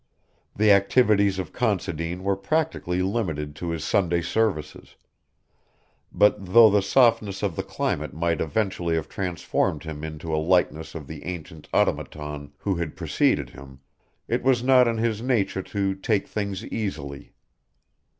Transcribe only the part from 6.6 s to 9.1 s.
the softness of the climate might eventually have